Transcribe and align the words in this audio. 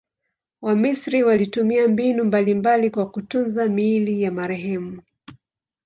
Wamisri 0.61 1.23
walitumia 1.23 1.87
mbinu 1.87 2.23
mbalimbali 2.23 2.89
kwa 2.89 3.09
kutunza 3.11 3.67
miili 3.69 4.21
ya 4.21 4.31
marehemu. 4.31 5.01